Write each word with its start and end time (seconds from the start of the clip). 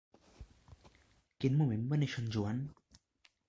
Quin 1.45 1.59
moment 1.61 1.87
va 1.95 2.03
néixer 2.05 2.25
en 2.27 2.35
Joan? 2.39 2.67